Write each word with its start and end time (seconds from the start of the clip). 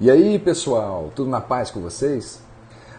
E 0.00 0.10
aí, 0.10 0.38
pessoal, 0.38 1.12
tudo 1.14 1.28
na 1.28 1.40
paz 1.40 1.70
com 1.70 1.80
vocês? 1.80 2.40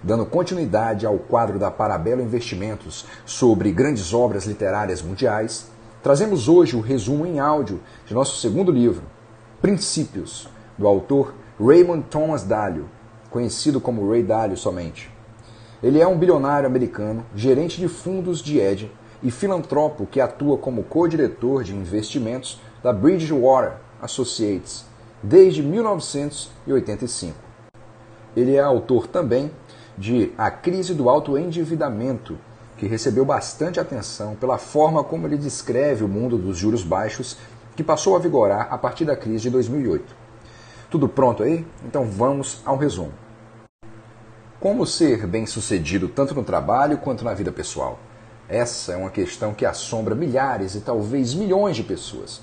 Dando 0.02 0.26
continuidade 0.26 1.06
ao 1.06 1.18
quadro 1.18 1.58
da 1.58 1.72
Parabelo 1.72 2.22
Investimentos 2.22 3.06
sobre 3.26 3.72
grandes 3.72 4.14
obras 4.14 4.46
literárias 4.46 5.02
mundiais, 5.02 5.70
trazemos 6.04 6.48
hoje 6.48 6.76
o 6.76 6.82
resumo 6.82 7.26
em 7.26 7.40
áudio 7.40 7.82
de 8.06 8.14
nosso 8.14 8.40
segundo 8.40 8.72
livro, 8.72 9.04
Princípios, 9.60 10.48
do 10.78 10.88
autor 10.88 11.34
Raymond 11.60 12.06
Thomas 12.10 12.44
Dalio, 12.44 12.88
conhecido 13.30 13.82
como 13.82 14.10
Ray 14.10 14.22
Dalio 14.22 14.56
somente. 14.56 15.12
Ele 15.82 16.00
é 16.00 16.08
um 16.08 16.18
bilionário 16.18 16.68
americano, 16.68 17.26
gerente 17.36 17.82
de 17.82 17.88
fundos 17.88 18.40
de 18.40 18.60
hedge 18.60 18.92
e 19.22 19.32
filantropo 19.32 20.06
que 20.06 20.22
atua 20.22 20.58
como 20.58 20.84
co-diretor 20.84 21.64
de 21.64 21.76
investimentos 21.76 22.62
da 22.84 22.94
Bridgewater 22.94 23.74
Associates 24.00 24.93
desde 25.24 25.64
1985. 25.64 27.36
Ele 28.36 28.56
é 28.56 28.60
autor 28.60 29.08
também 29.08 29.50
de 29.98 30.34
A 30.38 30.52
Crise 30.52 30.94
do 30.94 31.10
Alto 31.10 31.38
Endividamento, 31.38 32.38
que 32.78 32.86
recebeu 32.86 33.24
bastante 33.24 33.80
atenção 33.80 34.36
pela 34.36 34.58
forma 34.58 35.04
como 35.04 35.26
ele 35.26 35.38
descreve 35.38 36.04
o 36.04 36.08
mundo 36.08 36.38
dos 36.38 36.58
juros 36.58 36.84
baixos 36.84 37.38
que 37.76 37.84
passou 37.84 38.16
a 38.16 38.20
vigorar 38.20 38.68
a 38.70 38.78
partir 38.78 39.06
da 39.06 39.16
crise 39.16 39.44
de 39.44 39.50
2008. 39.52 40.16
Tudo 40.90 41.08
pronto 41.08 41.42
aí? 41.44 41.66
Então 41.86 42.06
vamos 42.06 42.62
ao 42.66 42.76
resumo. 42.78 43.14
Como 44.60 44.86
ser 44.86 45.26
bem-sucedido 45.28 46.08
tanto 46.08 46.36
no 46.36 46.44
trabalho 46.44 46.98
quanto 46.98 47.24
na 47.24 47.34
vida 47.34 47.52
pessoal? 47.52 48.00
Essa 48.48 48.94
é 48.94 48.98
uma 48.98 49.10
questão 49.10 49.54
que 49.54 49.66
assombra 49.66 50.16
milhares 50.16 50.76
e 50.76 50.82
talvez 50.82 51.34
milhões 51.34 51.76
de 51.76 51.84
pessoas. 51.84 52.42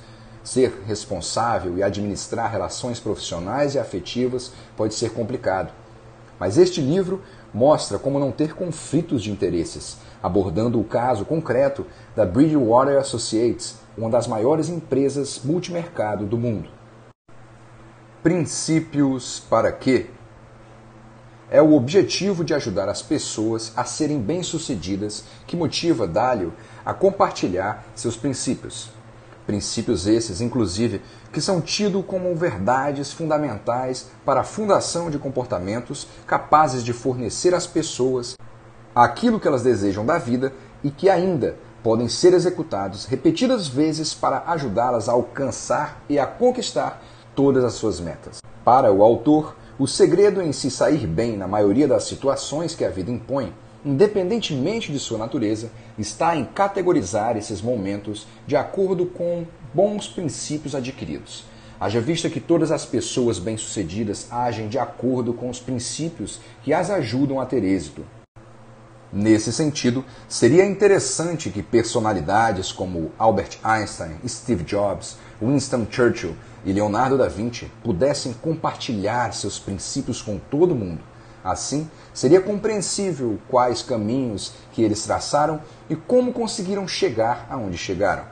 Ser 0.50 0.82
responsável 0.84 1.78
e 1.78 1.82
administrar 1.84 2.50
relações 2.50 2.98
profissionais 2.98 3.76
e 3.76 3.78
afetivas 3.78 4.50
pode 4.76 4.94
ser 4.94 5.12
complicado. 5.12 5.72
Mas 6.40 6.58
este 6.58 6.80
livro 6.80 7.22
mostra 7.54 8.00
como 8.00 8.18
não 8.18 8.32
ter 8.32 8.52
conflitos 8.52 9.22
de 9.22 9.30
interesses, 9.30 9.98
abordando 10.20 10.80
o 10.80 10.82
caso 10.82 11.24
concreto 11.24 11.86
da 12.16 12.26
Bridgewater 12.26 12.98
Associates, 12.98 13.76
uma 13.96 14.10
das 14.10 14.26
maiores 14.26 14.68
empresas 14.68 15.40
multimercado 15.44 16.26
do 16.26 16.36
mundo. 16.36 16.68
Princípios 18.20 19.38
para 19.48 19.70
quê? 19.70 20.10
É 21.48 21.62
o 21.62 21.74
objetivo 21.74 22.44
de 22.44 22.54
ajudar 22.54 22.88
as 22.88 23.02
pessoas 23.02 23.72
a 23.76 23.84
serem 23.84 24.18
bem-sucedidas 24.18 25.22
que 25.46 25.56
motiva 25.56 26.08
Dálio 26.08 26.52
a 26.84 26.92
compartilhar 26.92 27.84
seus 27.94 28.16
princípios. 28.16 28.98
Princípios 29.46 30.06
esses, 30.06 30.40
inclusive, 30.40 31.02
que 31.32 31.40
são 31.40 31.60
tidos 31.60 32.04
como 32.06 32.34
verdades 32.34 33.12
fundamentais 33.12 34.08
para 34.24 34.40
a 34.40 34.44
fundação 34.44 35.10
de 35.10 35.18
comportamentos 35.18 36.06
capazes 36.26 36.84
de 36.84 36.92
fornecer 36.92 37.54
às 37.54 37.66
pessoas 37.66 38.36
aquilo 38.94 39.40
que 39.40 39.48
elas 39.48 39.62
desejam 39.62 40.04
da 40.04 40.18
vida 40.18 40.52
e 40.82 40.90
que 40.90 41.08
ainda 41.08 41.56
podem 41.82 42.08
ser 42.08 42.34
executados 42.34 43.06
repetidas 43.06 43.66
vezes 43.66 44.12
para 44.12 44.44
ajudá-las 44.46 45.08
a 45.08 45.12
alcançar 45.12 46.02
e 46.08 46.18
a 46.18 46.26
conquistar 46.26 47.02
todas 47.34 47.64
as 47.64 47.74
suas 47.74 48.00
metas. 48.00 48.40
Para 48.64 48.92
o 48.92 49.02
autor, 49.02 49.56
o 49.78 49.86
segredo 49.86 50.42
em 50.42 50.52
se 50.52 50.70
sair 50.70 51.06
bem 51.06 51.36
na 51.36 51.48
maioria 51.48 51.88
das 51.88 52.04
situações 52.04 52.74
que 52.74 52.84
a 52.84 52.90
vida 52.90 53.10
impõe, 53.10 53.54
independentemente 53.84 54.92
de 54.92 54.98
sua 54.98 55.18
natureza, 55.18 55.70
está 55.98 56.36
em 56.36 56.44
categorizar 56.44 57.36
esses 57.36 57.62
momentos 57.62 58.26
de 58.46 58.56
acordo 58.56 59.06
com 59.06 59.46
bons 59.72 60.08
princípios 60.08 60.74
adquiridos. 60.74 61.44
Haja 61.80 62.00
vista 62.00 62.28
que 62.28 62.40
todas 62.40 62.70
as 62.70 62.84
pessoas 62.84 63.38
bem-sucedidas 63.38 64.26
agem 64.30 64.68
de 64.68 64.78
acordo 64.78 65.32
com 65.32 65.48
os 65.48 65.58
princípios 65.60 66.38
que 66.62 66.74
as 66.74 66.90
ajudam 66.90 67.40
a 67.40 67.46
ter 67.46 67.64
êxito. 67.64 68.04
Nesse 69.12 69.52
sentido, 69.52 70.04
seria 70.28 70.64
interessante 70.64 71.50
que 71.50 71.62
personalidades 71.62 72.70
como 72.70 73.10
Albert 73.18 73.58
Einstein, 73.64 74.16
Steve 74.28 74.62
Jobs, 74.62 75.16
Winston 75.42 75.84
Churchill 75.90 76.36
e 76.64 76.72
Leonardo 76.72 77.18
da 77.18 77.26
Vinci 77.26 77.68
pudessem 77.82 78.32
compartilhar 78.34 79.32
seus 79.32 79.58
princípios 79.58 80.22
com 80.22 80.38
todo 80.38 80.76
mundo. 80.76 81.09
Assim, 81.42 81.88
seria 82.12 82.40
compreensível 82.40 83.38
quais 83.48 83.82
caminhos 83.82 84.52
que 84.72 84.82
eles 84.82 85.02
traçaram 85.02 85.60
e 85.88 85.96
como 85.96 86.32
conseguiram 86.32 86.86
chegar 86.86 87.46
aonde 87.50 87.78
chegaram. 87.78 88.24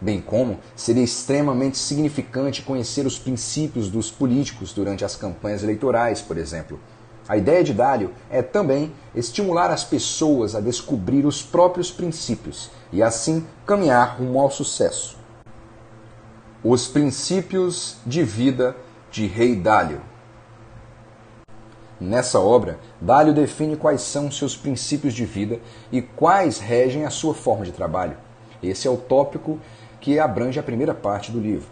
Bem 0.00 0.20
como 0.20 0.60
seria 0.76 1.02
extremamente 1.02 1.76
significante 1.76 2.62
conhecer 2.62 3.04
os 3.06 3.18
princípios 3.18 3.88
dos 3.88 4.10
políticos 4.10 4.72
durante 4.72 5.04
as 5.04 5.16
campanhas 5.16 5.62
eleitorais, 5.62 6.20
por 6.20 6.36
exemplo. 6.36 6.78
A 7.28 7.36
ideia 7.36 7.64
de 7.64 7.74
Dálio 7.74 8.12
é 8.30 8.40
também 8.40 8.92
estimular 9.14 9.70
as 9.70 9.84
pessoas 9.84 10.54
a 10.54 10.60
descobrir 10.60 11.26
os 11.26 11.42
próprios 11.42 11.90
princípios 11.90 12.70
e 12.92 13.02
assim 13.02 13.44
caminhar 13.66 14.16
rumo 14.18 14.40
ao 14.40 14.50
sucesso. 14.50 15.18
Os 16.64 16.86
princípios 16.86 17.96
de 18.06 18.22
vida 18.22 18.76
de 19.10 19.26
Rei 19.26 19.56
Dálio. 19.56 20.00
Nessa 22.00 22.38
obra, 22.38 22.78
Dálio 23.00 23.34
define 23.34 23.76
quais 23.76 24.02
são 24.02 24.30
seus 24.30 24.56
princípios 24.56 25.12
de 25.12 25.24
vida 25.24 25.60
e 25.90 26.00
quais 26.00 26.60
regem 26.60 27.04
a 27.04 27.10
sua 27.10 27.34
forma 27.34 27.64
de 27.64 27.72
trabalho. 27.72 28.16
Esse 28.62 28.86
é 28.86 28.90
o 28.90 28.96
tópico 28.96 29.58
que 30.00 30.18
abrange 30.18 30.60
a 30.60 30.62
primeira 30.62 30.94
parte 30.94 31.32
do 31.32 31.40
livro. 31.40 31.68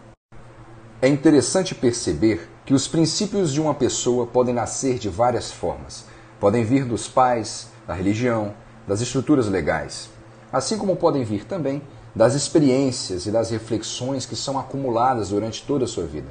É 1.01 1.07
interessante 1.07 1.75
perceber 1.75 2.49
que 2.65 2.75
os 2.75 2.89
princípios 2.89 3.53
de 3.53 3.61
uma 3.61 3.75
pessoa 3.75 4.27
podem 4.27 4.53
nascer 4.53 4.99
de 4.99 5.09
várias 5.09 5.53
formas. 5.53 6.07
Podem 6.41 6.65
vir 6.65 6.85
dos 6.85 7.07
pais, 7.07 7.69
da 7.87 7.95
religião, 7.95 8.53
das 8.87 9.01
estruturas 9.01 9.47
legais, 9.47 10.11
assim 10.53 10.77
como 10.77 10.97
podem 10.97 11.23
vir 11.23 11.45
também 11.45 11.83
das 12.15 12.35
experiências 12.35 13.27
e 13.27 13.31
das 13.31 13.51
reflexões 13.51 14.27
que 14.27 14.35
são 14.35 14.59
acumuladas 14.59 15.29
durante 15.29 15.65
toda 15.65 15.85
a 15.85 15.89
sua 15.89 16.05
vida. 16.05 16.29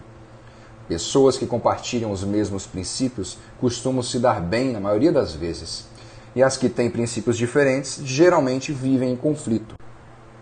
Pessoas 0.88 1.36
que 1.36 1.48
compartilham 1.48 2.12
os 2.12 2.24
mesmos 2.24 2.68
princípios 2.68 3.40
costumam 3.60 4.04
se 4.04 4.20
dar 4.20 4.40
bem 4.40 4.72
na 4.72 4.80
maioria 4.80 5.12
das 5.12 5.34
vezes, 5.34 5.88
e 6.36 6.44
as 6.44 6.58
que 6.58 6.70
têm 6.70 6.92
princípios 6.92 7.38
diferentes 7.38 8.00
geralmente 8.04 8.72
vivem 8.72 9.12
em 9.12 9.16
conflito. 9.16 9.76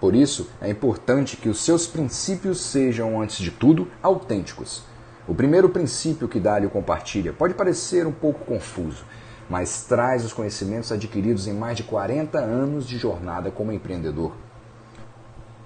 Por 0.02 0.14
isso, 0.14 0.50
é 0.62 0.70
importante 0.70 1.38
que 1.38 1.48
os 1.48 1.64
seus 1.64 1.88
princípios 1.88 2.60
sejam, 2.60 3.22
antes 3.22 3.38
de 3.38 3.52
tudo, 3.52 3.88
autênticos. 4.02 4.84
O 5.26 5.34
primeiro 5.34 5.70
princípio 5.70 6.28
que 6.28 6.42
Dálio 6.42 6.70
compartilha 6.70 7.32
pode 7.32 7.54
parecer 7.54 8.06
um 8.06 8.12
pouco 8.12 8.44
confuso, 8.44 9.06
mas 9.50 9.86
traz 9.86 10.26
os 10.26 10.34
conhecimentos 10.34 10.92
adquiridos 10.92 11.48
em 11.48 11.54
mais 11.54 11.78
de 11.78 11.84
40 11.84 12.38
anos 12.38 12.86
de 12.86 12.98
jornada 12.98 13.50
como 13.50 13.72
empreendedor. 13.72 14.34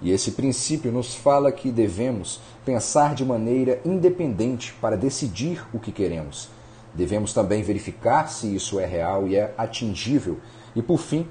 E 0.02 0.12
esse 0.12 0.32
princípio 0.32 0.92
nos 0.92 1.16
fala 1.16 1.52
que 1.52 1.72
devemos 1.72 2.40
pensar 2.64 3.16
de 3.16 3.26
maneira 3.26 3.80
independente 3.84 4.74
para 4.80 4.96
decidir 4.96 5.66
o 5.74 5.80
que 5.80 5.92
queremos. 5.92 6.50
Devemos 6.94 7.34
também 7.34 7.64
verificar 7.64 8.28
se 8.28 8.54
isso 8.54 8.80
é 8.80 8.86
real 8.86 9.28
e 9.28 9.36
é 9.36 9.54
atingível. 9.58 10.38
E, 10.76 10.82
por 10.82 11.00
fim, 11.00 11.28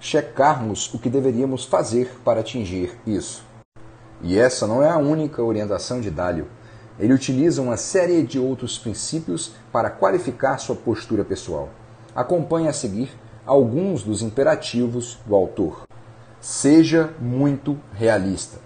checarmos 0.00 0.92
o 0.94 0.98
que 0.98 1.10
deveríamos 1.10 1.64
fazer 1.64 2.18
para 2.24 2.40
atingir 2.40 2.98
isso. 3.06 3.44
E 4.22 4.38
essa 4.38 4.66
não 4.66 4.82
é 4.82 4.88
a 4.88 4.98
única 4.98 5.42
orientação 5.42 6.00
de 6.00 6.10
Dálio. 6.10 6.46
Ele 6.98 7.12
utiliza 7.12 7.60
uma 7.60 7.76
série 7.76 8.22
de 8.22 8.38
outros 8.38 8.78
princípios 8.78 9.52
para 9.70 9.90
qualificar 9.90 10.58
sua 10.58 10.74
postura 10.74 11.24
pessoal. 11.24 11.68
Acompanhe 12.14 12.68
a 12.68 12.72
seguir 12.72 13.10
alguns 13.44 14.02
dos 14.02 14.22
imperativos 14.22 15.18
do 15.26 15.34
autor. 15.34 15.86
Seja 16.40 17.10
muito 17.20 17.78
realista. 17.92 18.58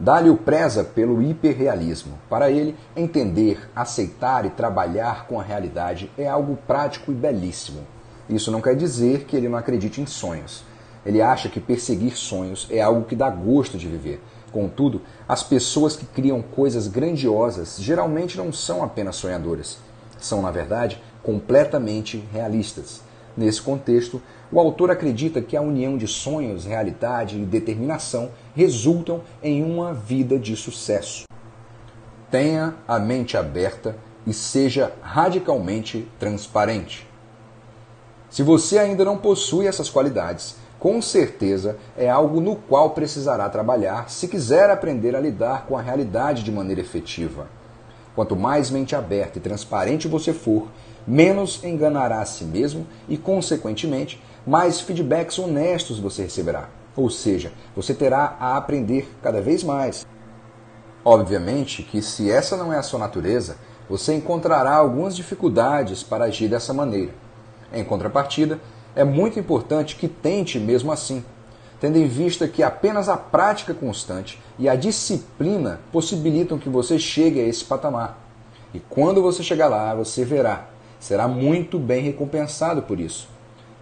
Dá-lhe 0.00 0.34
preza 0.36 0.82
pelo 0.82 1.22
hiperrealismo. 1.22 2.18
Para 2.28 2.50
ele, 2.50 2.76
entender, 2.96 3.70
aceitar 3.74 4.44
e 4.44 4.50
trabalhar 4.50 5.26
com 5.26 5.38
a 5.38 5.42
realidade 5.44 6.10
é 6.18 6.26
algo 6.26 6.58
prático 6.66 7.12
e 7.12 7.14
belíssimo. 7.14 7.86
Isso 8.28 8.50
não 8.50 8.60
quer 8.60 8.74
dizer 8.74 9.24
que 9.24 9.36
ele 9.36 9.48
não 9.48 9.58
acredite 9.58 10.00
em 10.00 10.06
sonhos. 10.06 10.64
Ele 11.04 11.20
acha 11.20 11.48
que 11.48 11.60
perseguir 11.60 12.16
sonhos 12.16 12.66
é 12.70 12.80
algo 12.80 13.04
que 13.04 13.14
dá 13.14 13.28
gosto 13.30 13.78
de 13.78 13.86
viver. 13.86 14.20
Contudo, 14.50 15.02
as 15.28 15.42
pessoas 15.42 15.96
que 15.96 16.06
criam 16.06 16.42
coisas 16.42 16.88
grandiosas 16.88 17.76
geralmente 17.78 18.36
não 18.36 18.52
são 18.52 18.82
apenas 18.82 19.16
sonhadoras. 19.16 19.78
São, 20.18 20.42
na 20.42 20.50
verdade, 20.50 21.00
completamente 21.22 22.22
realistas. 22.32 23.02
Nesse 23.36 23.62
contexto, 23.62 24.20
o 24.52 24.60
autor 24.60 24.90
acredita 24.90 25.40
que 25.40 25.56
a 25.56 25.62
união 25.62 25.96
de 25.96 26.06
sonhos, 26.06 26.66
realidade 26.66 27.40
e 27.40 27.44
determinação 27.44 28.30
resultam 28.54 29.22
em 29.42 29.62
uma 29.62 29.94
vida 29.94 30.38
de 30.38 30.54
sucesso. 30.54 31.24
Tenha 32.30 32.74
a 32.86 32.98
mente 32.98 33.36
aberta 33.36 33.96
e 34.26 34.32
seja 34.32 34.92
radicalmente 35.00 36.06
transparente. 36.18 37.08
Se 38.28 38.42
você 38.42 38.78
ainda 38.78 39.04
não 39.04 39.16
possui 39.16 39.66
essas 39.66 39.88
qualidades, 39.88 40.56
com 40.78 41.00
certeza 41.00 41.78
é 41.96 42.08
algo 42.10 42.40
no 42.40 42.56
qual 42.56 42.90
precisará 42.90 43.48
trabalhar 43.48 44.10
se 44.10 44.28
quiser 44.28 44.68
aprender 44.68 45.14
a 45.16 45.20
lidar 45.20 45.66
com 45.66 45.76
a 45.76 45.82
realidade 45.82 46.42
de 46.42 46.52
maneira 46.52 46.80
efetiva. 46.80 47.46
Quanto 48.14 48.36
mais 48.36 48.70
mente 48.70 48.94
aberta 48.94 49.38
e 49.38 49.40
transparente 49.40 50.08
você 50.08 50.32
for, 50.32 50.68
menos 51.06 51.62
enganará 51.64 52.20
a 52.20 52.26
si 52.26 52.44
mesmo 52.44 52.86
e, 53.08 53.16
consequentemente, 53.16 54.22
mais 54.46 54.80
feedbacks 54.80 55.38
honestos 55.38 55.98
você 55.98 56.22
receberá. 56.22 56.68
Ou 56.96 57.08
seja, 57.08 57.52
você 57.74 57.94
terá 57.94 58.36
a 58.38 58.56
aprender 58.56 59.08
cada 59.22 59.40
vez 59.40 59.62
mais. 59.62 60.06
Obviamente 61.04 61.82
que, 61.82 62.02
se 62.02 62.30
essa 62.30 62.56
não 62.56 62.72
é 62.72 62.78
a 62.78 62.82
sua 62.82 62.98
natureza, 62.98 63.56
você 63.88 64.14
encontrará 64.14 64.74
algumas 64.74 65.16
dificuldades 65.16 66.02
para 66.02 66.26
agir 66.26 66.48
dessa 66.48 66.72
maneira. 66.72 67.12
Em 67.72 67.84
contrapartida, 67.84 68.60
é 68.94 69.04
muito 69.04 69.38
importante 69.38 69.96
que 69.96 70.06
tente 70.06 70.58
mesmo 70.58 70.92
assim, 70.92 71.24
tendo 71.80 71.98
em 71.98 72.06
vista 72.06 72.46
que 72.46 72.62
apenas 72.62 73.08
a 73.08 73.16
prática 73.16 73.74
constante 73.74 74.40
e 74.58 74.68
a 74.68 74.76
disciplina 74.76 75.80
possibilitam 75.90 76.58
que 76.58 76.68
você 76.68 76.98
chegue 76.98 77.40
a 77.40 77.46
esse 77.46 77.64
patamar. 77.64 78.18
E 78.74 78.78
quando 78.78 79.22
você 79.22 79.42
chegar 79.42 79.68
lá, 79.68 79.94
você 79.94 80.24
verá, 80.24 80.68
será 81.00 81.26
muito 81.26 81.78
bem 81.78 82.02
recompensado 82.02 82.82
por 82.82 83.00
isso. 83.00 83.31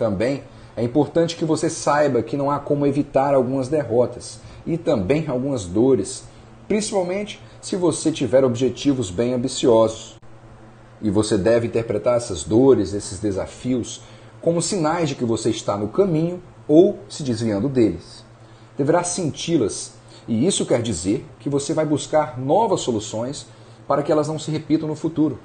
Também 0.01 0.45
é 0.79 0.83
importante 0.83 1.37
que 1.37 1.45
você 1.45 1.69
saiba 1.69 2.23
que 2.23 2.35
não 2.35 2.51
há 2.51 2.59
como 2.59 2.87
evitar 2.87 3.35
algumas 3.35 3.69
derrotas 3.69 4.41
e 4.67 4.79
também 4.79 5.29
algumas 5.29 5.67
dores, 5.67 6.25
principalmente 6.67 7.39
se 7.61 7.77
você 7.77 8.11
tiver 8.11 8.43
objetivos 8.43 9.11
bem 9.11 9.35
ambiciosos. 9.35 10.17
E 11.03 11.11
você 11.11 11.37
deve 11.37 11.67
interpretar 11.67 12.17
essas 12.17 12.45
dores, 12.45 12.95
esses 12.95 13.21
desafios, 13.21 14.01
como 14.41 14.63
sinais 14.63 15.11
de 15.11 15.15
que 15.15 15.25
você 15.27 15.51
está 15.51 15.77
no 15.77 15.89
caminho 15.89 16.43
ou 16.67 16.99
se 17.07 17.23
desviando 17.23 17.69
deles. 17.69 18.25
Deverá 18.79 19.05
senti-las, 19.05 19.93
e 20.27 20.47
isso 20.47 20.65
quer 20.65 20.81
dizer 20.81 21.27
que 21.41 21.51
você 21.51 21.75
vai 21.75 21.85
buscar 21.85 22.39
novas 22.39 22.81
soluções 22.81 23.47
para 23.87 24.03
que 24.03 24.11
elas 24.11 24.29
não 24.29 24.39
se 24.39 24.51
repitam 24.51 24.89
no 24.89 24.95
futuro. 24.95 25.39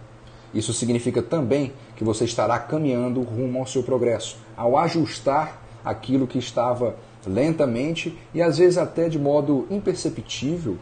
Isso 0.56 0.74
significa 0.74 1.22
também 1.22 1.74
que 1.98 2.04
você 2.06 2.24
estará 2.24 2.58
caminhando 2.58 3.22
rumo 3.22 3.60
ao 3.60 3.68
seu 3.68 3.84
progresso, 3.84 4.38
ao 4.56 4.78
ajustar 4.78 5.62
aquilo 5.84 6.26
que 6.26 6.40
estava 6.40 6.96
lentamente 7.28 8.18
e 8.34 8.42
às 8.42 8.58
vezes 8.58 8.78
até 8.78 9.10
de 9.10 9.20
modo 9.20 9.68
imperceptível 9.70 10.78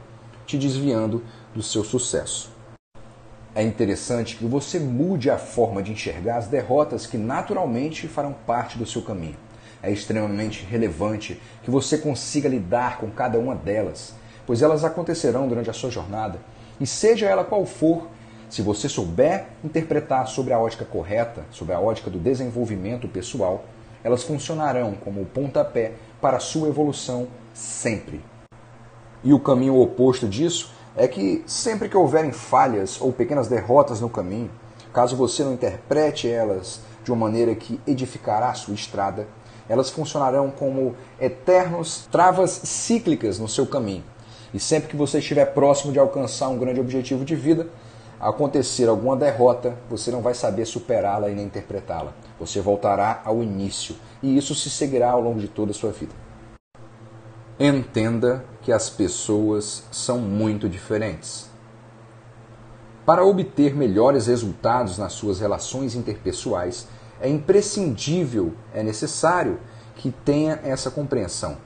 te 0.45 0.59
desviando 0.59 1.23
do 1.55 1.63
seu 1.63 1.83
sucesso. 1.83 2.51
É 3.55 3.63
interessante 3.63 4.35
que 4.35 4.45
você 4.45 4.79
mude 4.79 5.29
a 5.29 5.37
forma 5.37 5.81
de 5.81 5.91
enxergar 5.91 6.37
as 6.37 6.47
derrotas 6.47 7.07
que 7.07 7.17
naturalmente 7.17 8.07
farão 8.07 8.35
parte 8.45 8.77
do 8.77 8.85
seu 8.85 9.01
caminho. 9.01 9.37
É 9.81 9.91
extremamente 9.91 10.63
relevante 10.65 11.39
que 11.63 11.71
você 11.71 11.97
consiga 11.97 12.47
lidar 12.47 12.99
com 12.99 13.09
cada 13.09 13.39
uma 13.39 13.55
delas, 13.55 14.13
pois 14.45 14.61
elas 14.61 14.83
acontecerão 14.83 15.47
durante 15.47 15.69
a 15.69 15.73
sua 15.73 15.89
jornada. 15.89 16.39
E 16.79 16.87
seja 16.87 17.27
ela 17.27 17.43
qual 17.43 17.65
for, 17.65 18.07
se 18.53 18.61
você 18.61 18.88
souber 18.88 19.47
interpretar 19.63 20.27
sobre 20.27 20.53
a 20.53 20.59
ótica 20.59 20.85
correta, 20.85 21.44
sobre 21.50 21.73
a 21.73 21.79
ótica 21.79 22.11
do 22.11 22.19
desenvolvimento 22.19 23.07
pessoal, 23.07 23.63
elas 24.03 24.21
funcionarão 24.21 24.94
como 24.94 25.21
o 25.21 25.25
pontapé 25.25 25.94
para 26.21 26.38
a 26.38 26.39
sua 26.39 26.67
evolução 26.67 27.27
sempre. 27.51 28.23
E 29.23 29.33
o 29.33 29.39
caminho 29.39 29.81
oposto 29.81 30.27
disso 30.27 30.71
é 30.95 31.07
que 31.07 31.44
sempre 31.47 31.89
que 31.89 31.97
houverem 31.97 32.31
falhas 32.31 33.01
ou 33.01 33.11
pequenas 33.11 33.47
derrotas 33.47 34.00
no 34.00 34.07
caminho, 34.07 34.51
caso 34.94 35.15
você 35.15 35.44
não 35.44 35.53
interprete 35.53 36.29
elas 36.29 36.79
de 37.03 37.11
uma 37.11 37.25
maneira 37.25 37.56
que 37.56 37.81
edificará 37.88 38.49
a 38.49 38.53
sua 38.53 38.75
estrada, 38.75 39.27
elas 39.67 39.89
funcionarão 39.89 40.51
como 40.51 40.95
eternos 41.19 42.07
travas 42.11 42.51
cíclicas 42.51 43.39
no 43.39 43.47
seu 43.47 43.65
caminho. 43.65 44.03
E 44.53 44.59
sempre 44.59 44.89
que 44.89 44.95
você 44.95 45.17
estiver 45.17 45.45
próximo 45.56 45.91
de 45.91 45.97
alcançar 45.97 46.49
um 46.49 46.59
grande 46.59 46.79
objetivo 46.79 47.25
de 47.25 47.35
vida, 47.35 47.67
acontecer 48.29 48.87
alguma 48.87 49.17
derrota, 49.17 49.77
você 49.89 50.09
não 50.09 50.21
vai 50.21 50.33
saber 50.33 50.65
superá-la 50.65 51.29
e 51.29 51.35
nem 51.35 51.45
interpretá-la. 51.45 52.13
Você 52.39 52.61
voltará 52.61 53.21
ao 53.25 53.43
início 53.43 53.95
e 54.21 54.37
isso 54.37 54.55
se 54.55 54.69
seguirá 54.69 55.11
ao 55.11 55.21
longo 55.21 55.39
de 55.39 55.47
toda 55.47 55.71
a 55.71 55.73
sua 55.73 55.91
vida. 55.91 56.13
Entenda 57.59 58.45
que 58.61 58.71
as 58.71 58.89
pessoas 58.89 59.83
são 59.91 60.19
muito 60.19 60.69
diferentes. 60.69 61.49
Para 63.05 63.25
obter 63.25 63.75
melhores 63.75 64.27
resultados 64.27 64.97
nas 64.97 65.11
suas 65.11 65.41
relações 65.41 65.93
interpessoais, 65.93 66.87
é 67.19 67.27
imprescindível, 67.27 68.53
é 68.73 68.81
necessário 68.81 69.59
que 69.95 70.11
tenha 70.11 70.59
essa 70.63 70.89
compreensão. 70.89 71.57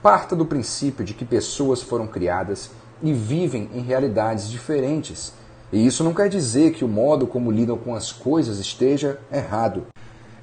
Parta 0.00 0.36
do 0.36 0.46
princípio 0.46 1.04
de 1.04 1.14
que 1.14 1.24
pessoas 1.24 1.82
foram 1.82 2.06
criadas 2.06 2.70
e 3.02 3.12
vivem 3.12 3.68
em 3.74 3.80
realidades 3.80 4.48
diferentes 4.48 5.32
e 5.72 5.86
isso 5.86 6.04
não 6.04 6.12
quer 6.12 6.28
dizer 6.28 6.72
que 6.72 6.84
o 6.84 6.88
modo 6.88 7.26
como 7.26 7.50
lidam 7.50 7.78
com 7.78 7.94
as 7.94 8.12
coisas 8.12 8.58
esteja 8.58 9.18
errado. 9.32 9.86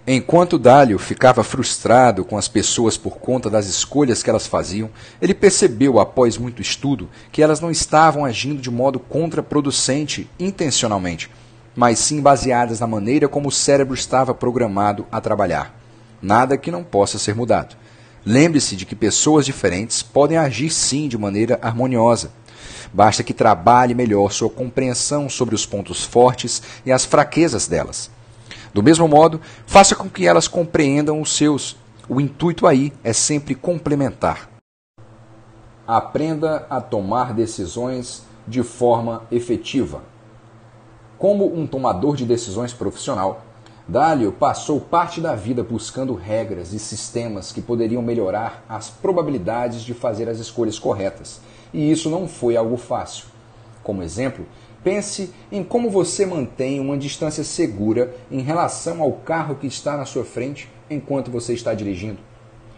Enquanto 0.07 0.57
Dálio 0.57 0.97
ficava 0.97 1.43
frustrado 1.43 2.25
com 2.25 2.35
as 2.35 2.47
pessoas 2.47 2.97
por 2.97 3.19
conta 3.19 3.47
das 3.47 3.67
escolhas 3.67 4.23
que 4.23 4.29
elas 4.29 4.47
faziam, 4.47 4.89
ele 5.21 5.35
percebeu, 5.35 5.99
após 5.99 6.35
muito 6.35 6.63
estudo, 6.63 7.07
que 7.31 7.43
elas 7.43 7.59
não 7.59 7.69
estavam 7.69 8.25
agindo 8.25 8.59
de 8.59 8.71
modo 8.71 8.97
contraproducente 8.97 10.27
intencionalmente, 10.39 11.29
mas 11.75 11.99
sim 11.99 12.21
baseadas 12.21 12.79
na 12.79 12.87
maneira 12.87 13.27
como 13.27 13.49
o 13.49 13.51
cérebro 13.51 13.93
estava 13.93 14.33
programado 14.33 15.05
a 15.11 15.21
trabalhar. 15.21 15.79
Nada 16.19 16.57
que 16.57 16.71
não 16.71 16.83
possa 16.83 17.19
ser 17.19 17.35
mudado. 17.35 17.75
Lembre-se 18.25 18.75
de 18.75 18.85
que 18.85 18.95
pessoas 18.95 19.45
diferentes 19.45 20.01
podem 20.01 20.37
agir 20.37 20.71
sim 20.71 21.07
de 21.07 21.17
maneira 21.17 21.59
harmoniosa. 21.61 22.31
Basta 22.93 23.23
que 23.23 23.33
trabalhe 23.33 23.93
melhor 23.93 24.31
sua 24.31 24.49
compreensão 24.49 25.29
sobre 25.29 25.55
os 25.55 25.65
pontos 25.65 26.03
fortes 26.03 26.61
e 26.85 26.91
as 26.91 27.05
fraquezas 27.05 27.67
delas. 27.67 28.09
Do 28.73 28.83
mesmo 28.83 29.07
modo, 29.07 29.41
faça 29.65 29.95
com 29.95 30.09
que 30.09 30.27
elas 30.27 30.47
compreendam 30.47 31.21
os 31.21 31.35
seus. 31.35 31.75
O 32.07 32.19
intuito 32.19 32.67
aí 32.67 32.93
é 33.03 33.13
sempre 33.13 33.55
complementar. 33.55 34.49
Aprenda 35.87 36.67
a 36.69 36.79
tomar 36.79 37.33
decisões 37.33 38.23
de 38.47 38.63
forma 38.63 39.23
efetiva. 39.31 40.03
Como 41.17 41.53
um 41.53 41.67
tomador 41.67 42.15
de 42.15 42.25
decisões 42.25 42.73
profissional, 42.73 43.43
Dálio 43.87 44.31
passou 44.31 44.79
parte 44.79 45.19
da 45.19 45.33
vida 45.33 45.63
buscando 45.63 46.13
regras 46.13 46.73
e 46.73 46.79
sistemas 46.79 47.51
que 47.51 47.59
poderiam 47.59 48.03
melhorar 48.03 48.63
as 48.69 48.87
probabilidades 48.87 49.81
de 49.81 49.95
fazer 49.95 50.29
as 50.29 50.37
escolhas 50.37 50.77
corretas 50.77 51.41
e 51.73 51.91
isso 51.91 52.09
não 52.09 52.27
foi 52.27 52.55
algo 52.55 52.77
fácil. 52.77 53.25
Como 53.83 54.03
exemplo, 54.03 54.45
pense 54.83 55.33
em 55.51 55.63
como 55.63 55.89
você 55.89 56.25
mantém 56.25 56.79
uma 56.79 56.97
distância 56.97 57.43
segura 57.43 58.15
em 58.31 58.41
relação 58.41 59.01
ao 59.01 59.11
carro 59.13 59.55
que 59.55 59.67
está 59.67 59.97
na 59.97 60.05
sua 60.05 60.23
frente 60.23 60.69
enquanto 60.89 61.31
você 61.31 61.53
está 61.53 61.73
dirigindo. 61.73 62.19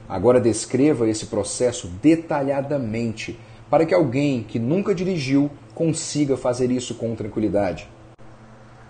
Agora 0.08 0.42
descreva 0.42 1.10
esse 1.10 1.28
processo 1.28 1.88
detalhadamente 2.02 3.40
para 3.70 3.86
que 3.86 3.94
alguém 3.94 4.44
que 4.44 4.60
nunca 4.60 4.94
dirigiu 4.94 5.50
consiga 5.74 6.36
fazer 6.36 6.70
isso 6.70 6.96
com 6.96 7.16
tranquilidade. 7.16 7.88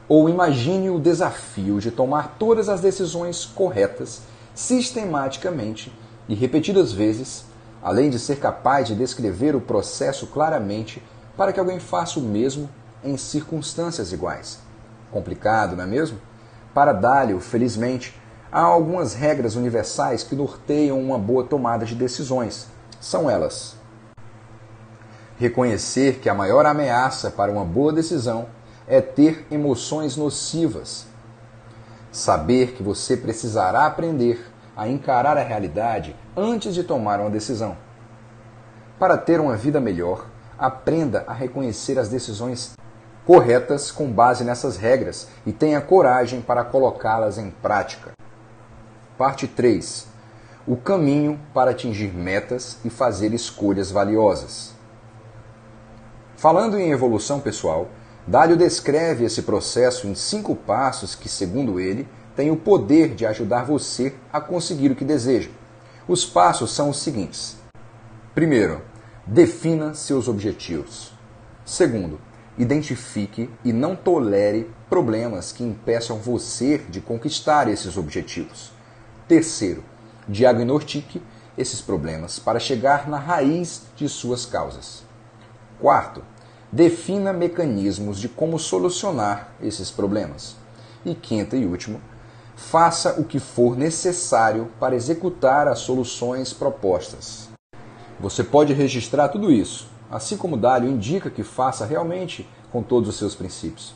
Ou 0.10 0.28
imagine 0.28 0.90
o 0.90 1.00
desafio 1.00 1.80
de 1.80 1.92
tomar 1.92 2.36
todas 2.40 2.68
as 2.68 2.82
decisões 2.82 3.46
corretas, 3.46 4.24
sistematicamente 4.56 5.92
e 6.28 6.34
repetidas 6.34 6.92
vezes, 6.92 7.46
além 7.82 8.10
de 8.10 8.20
ser 8.20 8.40
capaz 8.40 8.88
de 8.88 8.96
descrever 8.96 9.56
o 9.56 9.62
processo 9.62 10.28
claramente 10.28 11.04
para 11.36 11.52
que 11.52 11.60
alguém 11.60 11.80
faça 11.80 12.20
o 12.20 12.24
mesmo 12.24 12.70
em 13.04 13.18
circunstâncias 13.18 14.12
iguais. 14.12 14.60
Complicado, 15.12 15.76
não 15.76 15.84
é 15.84 15.88
mesmo? 15.88 16.20
Para 16.74 16.94
Dálio, 16.94 17.40
felizmente, 17.40 18.16
há 18.52 18.62
algumas 18.62 19.14
regras 19.14 19.56
universais 19.56 20.24
que 20.24 20.36
norteiam 20.36 21.00
uma 21.00 21.18
boa 21.18 21.44
tomada 21.44 21.86
de 21.86 21.96
decisões. 21.96 22.68
São 23.00 23.30
elas: 23.30 23.76
reconhecer 25.38 26.20
que 26.20 26.30
a 26.30 26.36
maior 26.36 26.66
ameaça 26.66 27.32
para 27.32 27.52
uma 27.52 27.66
boa 27.66 27.92
decisão 27.92 28.48
é 28.88 29.02
ter 29.02 29.48
emoções 29.50 30.16
nocivas. 30.16 31.06
Saber 32.12 32.74
que 32.74 32.84
você 32.84 33.16
precisará 33.16 33.86
aprender 33.86 34.51
a 34.82 34.90
encarar 34.90 35.38
a 35.38 35.44
realidade 35.44 36.16
antes 36.36 36.74
de 36.74 36.84
tomar 36.84 37.20
uma 37.20 37.30
decisão. 37.30 37.78
Para 38.98 39.16
ter 39.16 39.40
uma 39.40 39.56
vida 39.56 39.80
melhor, 39.80 40.26
aprenda 40.58 41.24
a 41.28 41.34
reconhecer 41.34 42.00
as 42.00 42.10
decisões 42.10 42.74
corretas 43.24 43.92
com 43.92 44.12
base 44.12 44.44
nessas 44.44 44.78
regras 44.78 45.28
e 45.46 45.54
tenha 45.54 45.80
coragem 45.82 46.42
para 46.42 46.64
colocá-las 46.64 47.38
em 47.38 47.52
prática. 47.52 48.14
Parte 49.20 49.48
3. 49.48 50.08
O 50.66 50.76
caminho 50.76 51.40
para 51.54 51.70
atingir 51.70 52.12
metas 52.12 52.80
e 52.84 52.90
fazer 52.90 53.36
escolhas 53.36 53.92
valiosas. 53.92 54.74
Falando 56.36 56.80
em 56.80 56.90
evolução 56.90 57.40
pessoal, 57.40 57.88
Dálio 58.26 58.58
descreve 58.58 59.26
esse 59.26 59.44
processo 59.44 60.08
em 60.08 60.16
cinco 60.16 60.56
passos 60.56 61.14
que, 61.14 61.30
segundo 61.30 61.80
ele, 61.80 62.08
tem 62.36 62.52
o 62.52 62.56
poder 62.56 63.14
de 63.16 63.26
ajudar 63.26 63.66
você 63.66 64.16
a 64.32 64.40
conseguir 64.40 64.92
o 64.92 64.96
que 64.96 65.06
deseja. 65.06 65.50
Os 66.08 66.26
passos 66.26 66.72
são 66.72 66.90
os 66.90 67.02
seguintes: 67.02 67.58
primeiro, 68.34 68.82
defina 69.26 69.94
seus 69.94 70.28
objetivos. 70.28 71.14
Segundo, 71.66 72.20
identifique 72.58 73.50
e 73.64 73.72
não 73.72 73.96
tolere 73.96 74.70
problemas 74.90 75.52
que 75.52 75.64
impeçam 75.64 76.18
você 76.18 76.78
de 76.78 77.00
conquistar 77.00 77.68
esses 77.68 77.98
objetivos. 77.98 78.72
Terceiro, 79.28 79.84
diagnostique 80.28 81.22
esses 81.58 81.82
problemas 81.82 82.40
para 82.40 82.60
chegar 82.60 83.08
na 83.08 83.18
raiz 83.18 83.84
de 83.96 84.08
suas 84.10 84.46
causas. 84.46 85.04
Quarto, 85.80 86.24
defina 86.72 87.34
mecanismos 87.34 88.20
de 88.20 88.30
como 88.30 88.58
solucionar 88.58 89.54
esses 89.62 89.92
problemas. 89.92 90.56
E 91.04 91.16
quinto 91.16 91.56
e 91.56 91.66
último, 91.66 92.00
faça 92.56 93.20
o 93.20 93.24
que 93.24 93.40
for 93.40 93.78
necessário 93.78 94.70
para 94.80 94.96
executar 94.96 95.68
as 95.68 95.80
soluções 95.80 96.54
propostas. 96.54 97.50
Você 98.20 98.44
pode 98.44 98.74
registrar 98.74 99.30
tudo 99.30 99.52
isso, 99.52 99.88
assim 100.10 100.38
como 100.38 100.58
Dálio 100.58 100.90
indica 100.90 101.30
que 101.30 101.44
faça 101.44 101.86
realmente 101.86 102.48
com 102.72 102.84
todos 102.84 103.10
os 103.10 103.16
seus 103.16 103.36
princípios. 103.36 103.94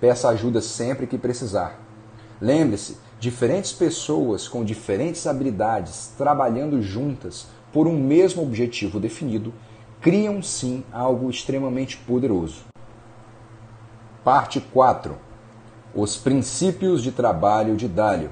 Peça 0.00 0.28
ajuda 0.28 0.60
sempre 0.60 1.06
que 1.06 1.18
precisar. 1.18 1.80
Lembre-se, 2.40 2.98
diferentes 3.18 3.72
pessoas 3.72 4.46
com 4.46 4.64
diferentes 4.64 5.26
habilidades 5.26 6.12
trabalhando 6.16 6.82
juntas 6.82 7.46
por 7.72 7.86
um 7.86 7.98
mesmo 7.98 8.42
objetivo 8.42 9.00
definido 9.00 9.52
criam 10.00 10.42
sim 10.42 10.84
algo 10.92 11.28
extremamente 11.30 11.96
poderoso. 11.96 12.64
Parte 14.22 14.60
4 14.60 15.25
os 15.94 16.16
princípios 16.16 17.02
de 17.02 17.10
trabalho 17.10 17.76
de 17.76 17.88
Dálio. 17.88 18.30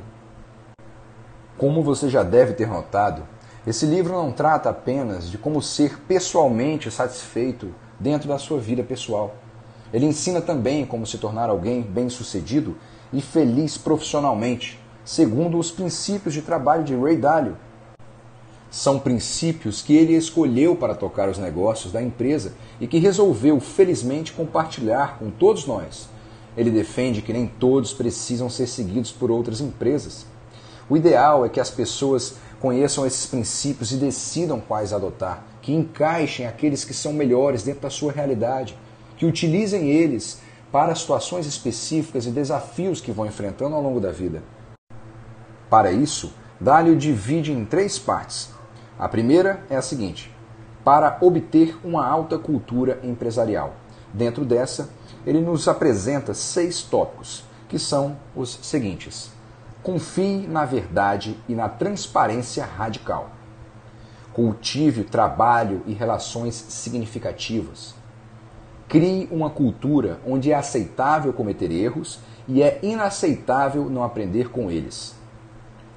Como 1.56 1.82
você 1.82 2.08
já 2.08 2.22
deve 2.22 2.52
ter 2.52 2.68
notado, 2.68 3.22
esse 3.66 3.86
livro 3.86 4.12
não 4.12 4.32
trata 4.32 4.68
apenas 4.68 5.30
de 5.30 5.38
como 5.38 5.62
ser 5.62 5.98
pessoalmente 6.00 6.90
satisfeito 6.90 7.74
dentro 7.98 8.28
da 8.28 8.38
sua 8.38 8.58
vida 8.58 8.82
pessoal. 8.82 9.36
Ele 9.92 10.04
ensina 10.04 10.42
também 10.42 10.84
como 10.84 11.06
se 11.06 11.16
tornar 11.16 11.48
alguém 11.48 11.80
bem-sucedido 11.80 12.76
e 13.12 13.22
feliz 13.22 13.78
profissionalmente, 13.78 14.78
segundo 15.04 15.58
os 15.58 15.70
princípios 15.70 16.34
de 16.34 16.42
trabalho 16.42 16.84
de 16.84 16.94
Ray 16.94 17.16
Dalio. 17.16 17.56
São 18.70 18.98
princípios 18.98 19.80
que 19.80 19.96
ele 19.96 20.14
escolheu 20.14 20.74
para 20.76 20.94
tocar 20.94 21.28
os 21.28 21.38
negócios 21.38 21.92
da 21.92 22.02
empresa 22.02 22.52
e 22.80 22.86
que 22.86 22.98
resolveu 22.98 23.60
felizmente 23.60 24.32
compartilhar 24.32 25.16
com 25.18 25.30
todos 25.30 25.64
nós 25.64 26.12
ele 26.56 26.70
defende 26.70 27.22
que 27.22 27.32
nem 27.32 27.46
todos 27.46 27.92
precisam 27.92 28.48
ser 28.48 28.66
seguidos 28.66 29.10
por 29.10 29.30
outras 29.30 29.60
empresas. 29.60 30.26
O 30.88 30.96
ideal 30.96 31.44
é 31.44 31.48
que 31.48 31.60
as 31.60 31.70
pessoas 31.70 32.34
conheçam 32.60 33.06
esses 33.06 33.26
princípios 33.26 33.92
e 33.92 33.96
decidam 33.96 34.60
quais 34.60 34.92
adotar, 34.92 35.44
que 35.60 35.72
encaixem 35.72 36.46
aqueles 36.46 36.84
que 36.84 36.94
são 36.94 37.12
melhores 37.12 37.62
dentro 37.62 37.82
da 37.82 37.90
sua 37.90 38.12
realidade, 38.12 38.76
que 39.16 39.26
utilizem 39.26 39.90
eles 39.90 40.40
para 40.70 40.94
situações 40.94 41.46
específicas 41.46 42.26
e 42.26 42.30
desafios 42.30 43.00
que 43.00 43.12
vão 43.12 43.26
enfrentando 43.26 43.74
ao 43.74 43.82
longo 43.82 44.00
da 44.00 44.10
vida. 44.10 44.42
Para 45.70 45.92
isso, 45.92 46.32
Dálio 46.60 46.96
divide 46.96 47.52
em 47.52 47.64
três 47.64 47.98
partes. 47.98 48.50
A 48.98 49.08
primeira 49.08 49.64
é 49.68 49.76
a 49.76 49.82
seguinte: 49.82 50.34
para 50.84 51.18
obter 51.20 51.76
uma 51.84 52.06
alta 52.06 52.38
cultura 52.38 53.00
empresarial. 53.02 53.74
Dentro 54.12 54.44
dessa, 54.44 54.88
ele 55.26 55.40
nos 55.40 55.68
apresenta 55.68 56.34
seis 56.34 56.82
tópicos, 56.82 57.44
que 57.68 57.78
são 57.78 58.16
os 58.36 58.58
seguintes: 58.62 59.30
confie 59.82 60.46
na 60.46 60.64
verdade 60.64 61.38
e 61.48 61.54
na 61.54 61.68
transparência 61.68 62.64
radical. 62.64 63.30
Cultive 64.32 65.04
trabalho 65.04 65.82
e 65.86 65.92
relações 65.92 66.54
significativas. 66.54 67.94
Crie 68.88 69.28
uma 69.30 69.48
cultura 69.48 70.20
onde 70.26 70.50
é 70.50 70.54
aceitável 70.54 71.32
cometer 71.32 71.70
erros 71.70 72.18
e 72.46 72.62
é 72.62 72.78
inaceitável 72.82 73.88
não 73.88 74.02
aprender 74.02 74.50
com 74.50 74.70
eles. 74.70 75.14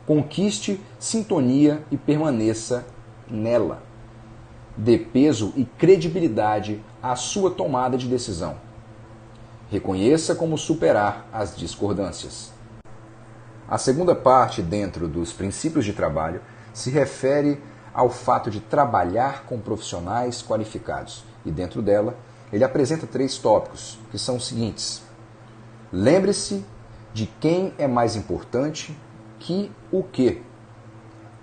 Conquiste 0.06 0.80
sintonia 0.98 1.84
e 1.92 1.98
permaneça 1.98 2.86
nela. 3.30 3.84
Dê 4.78 4.98
peso 4.98 5.52
e 5.58 5.66
credibilidade 5.66 6.80
à 7.02 7.16
sua 7.16 7.52
tomada 7.52 7.98
de 7.98 8.08
decisão 8.08 8.67
Reconheça 9.70 10.34
como 10.34 10.58
superar 10.58 11.28
as 11.32 11.56
discordâncias. 11.56 12.54
A 13.68 13.78
segunda 13.78 14.16
parte, 14.16 14.62
dentro 14.62 15.10
dos 15.10 15.34
princípios 15.34 15.84
de 15.84 15.92
trabalho, 15.92 16.42
se 16.74 16.90
refere 16.90 17.62
ao 17.94 18.10
fato 18.10 18.50
de 18.50 18.62
trabalhar 18.62 19.44
com 19.46 19.60
profissionais 19.60 20.42
qualificados. 20.42 21.26
E 21.46 21.52
dentro 21.52 21.82
dela, 21.82 22.16
ele 22.54 22.64
apresenta 22.64 23.06
três 23.06 23.38
tópicos, 23.38 24.00
que 24.10 24.18
são 24.18 24.38
os 24.38 24.48
seguintes: 24.48 25.04
Lembre-se 25.92 26.64
de 27.14 27.26
quem 27.26 27.74
é 27.78 27.88
mais 27.88 28.16
importante 28.16 28.98
que 29.40 29.70
o 29.92 30.02
que. 30.02 30.44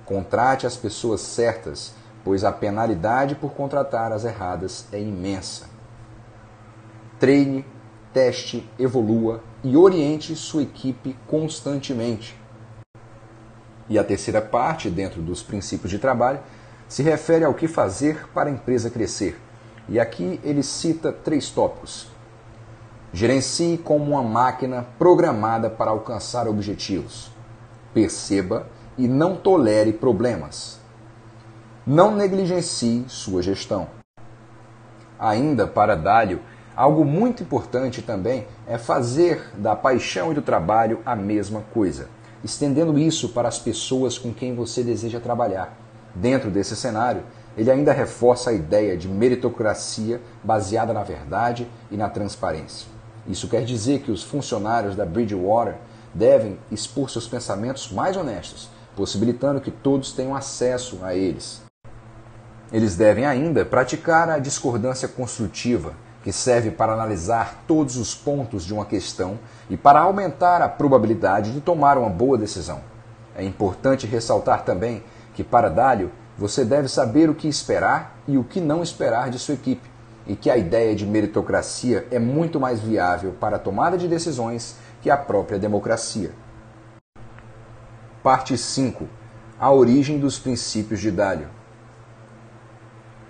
Contrate 0.06 0.66
as 0.66 0.76
pessoas 0.76 1.20
certas, 1.20 1.94
pois 2.24 2.42
a 2.42 2.52
penalidade 2.52 3.34
por 3.34 3.52
contratar 3.52 4.12
as 4.12 4.24
erradas 4.24 4.86
é 4.92 5.00
imensa. 5.00 5.66
Treine 7.18 7.66
teste, 8.14 8.66
evolua 8.78 9.42
e 9.64 9.76
oriente 9.76 10.36
sua 10.36 10.62
equipe 10.62 11.16
constantemente. 11.26 12.38
E 13.88 13.98
a 13.98 14.04
terceira 14.04 14.40
parte, 14.40 14.88
dentro 14.88 15.20
dos 15.20 15.42
princípios 15.42 15.90
de 15.90 15.98
trabalho, 15.98 16.38
se 16.88 17.02
refere 17.02 17.44
ao 17.44 17.52
que 17.52 17.66
fazer 17.66 18.28
para 18.32 18.48
a 18.48 18.52
empresa 18.52 18.88
crescer. 18.88 19.38
E 19.88 19.98
aqui 19.98 20.40
ele 20.44 20.62
cita 20.62 21.12
três 21.12 21.50
tópicos. 21.50 22.06
Gerencie 23.12 23.76
como 23.76 24.12
uma 24.12 24.22
máquina 24.22 24.86
programada 24.98 25.68
para 25.68 25.90
alcançar 25.90 26.48
objetivos. 26.48 27.30
Perceba 27.92 28.68
e 28.96 29.06
não 29.08 29.36
tolere 29.36 29.92
problemas. 29.92 30.80
Não 31.86 32.14
negligencie 32.14 33.04
sua 33.08 33.42
gestão. 33.42 33.88
Ainda 35.18 35.66
para 35.66 35.94
Dálio, 35.94 36.40
Algo 36.76 37.04
muito 37.04 37.42
importante 37.42 38.02
também 38.02 38.46
é 38.66 38.76
fazer 38.76 39.50
da 39.56 39.76
paixão 39.76 40.32
e 40.32 40.34
do 40.34 40.42
trabalho 40.42 41.00
a 41.06 41.14
mesma 41.14 41.62
coisa, 41.72 42.08
estendendo 42.42 42.98
isso 42.98 43.28
para 43.28 43.46
as 43.46 43.60
pessoas 43.60 44.18
com 44.18 44.34
quem 44.34 44.56
você 44.56 44.82
deseja 44.82 45.20
trabalhar. 45.20 45.76
Dentro 46.14 46.50
desse 46.50 46.74
cenário, 46.74 47.22
ele 47.56 47.70
ainda 47.70 47.92
reforça 47.92 48.50
a 48.50 48.52
ideia 48.52 48.96
de 48.96 49.08
meritocracia 49.08 50.20
baseada 50.42 50.92
na 50.92 51.04
verdade 51.04 51.68
e 51.92 51.96
na 51.96 52.08
transparência. 52.08 52.88
Isso 53.28 53.48
quer 53.48 53.64
dizer 53.64 54.00
que 54.00 54.10
os 54.10 54.24
funcionários 54.24 54.96
da 54.96 55.06
Bridgewater 55.06 55.76
devem 56.12 56.58
expor 56.72 57.08
seus 57.08 57.28
pensamentos 57.28 57.90
mais 57.92 58.16
honestos, 58.16 58.68
possibilitando 58.96 59.60
que 59.60 59.70
todos 59.70 60.12
tenham 60.12 60.34
acesso 60.34 60.98
a 61.02 61.14
eles. 61.14 61.62
Eles 62.72 62.96
devem 62.96 63.24
ainda 63.24 63.64
praticar 63.64 64.28
a 64.28 64.38
discordância 64.38 65.06
construtiva, 65.06 65.94
que 66.24 66.32
serve 66.32 66.70
para 66.70 66.94
analisar 66.94 67.64
todos 67.66 67.98
os 67.98 68.14
pontos 68.14 68.64
de 68.64 68.72
uma 68.72 68.86
questão 68.86 69.38
e 69.68 69.76
para 69.76 70.00
aumentar 70.00 70.62
a 70.62 70.68
probabilidade 70.70 71.52
de 71.52 71.60
tomar 71.60 71.98
uma 71.98 72.08
boa 72.08 72.38
decisão. 72.38 72.80
É 73.36 73.44
importante 73.44 74.06
ressaltar 74.06 74.64
também 74.64 75.04
que, 75.34 75.44
para 75.44 75.68
Dálio, 75.68 76.10
você 76.38 76.64
deve 76.64 76.88
saber 76.88 77.28
o 77.28 77.34
que 77.34 77.46
esperar 77.46 78.16
e 78.26 78.38
o 78.38 78.42
que 78.42 78.58
não 78.58 78.82
esperar 78.82 79.28
de 79.28 79.38
sua 79.38 79.52
equipe, 79.52 79.86
e 80.26 80.34
que 80.34 80.48
a 80.48 80.56
ideia 80.56 80.96
de 80.96 81.04
meritocracia 81.04 82.08
é 82.10 82.18
muito 82.18 82.58
mais 82.58 82.80
viável 82.80 83.34
para 83.38 83.56
a 83.56 83.58
tomada 83.58 83.98
de 83.98 84.08
decisões 84.08 84.76
que 85.02 85.10
a 85.10 85.18
própria 85.18 85.58
democracia. 85.58 86.30
Parte 88.22 88.56
5 88.56 89.06
A 89.60 89.70
origem 89.70 90.18
dos 90.18 90.38
princípios 90.38 91.00
de 91.00 91.10
Dálio. 91.10 91.48